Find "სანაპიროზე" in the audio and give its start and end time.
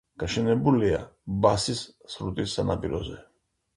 2.61-3.21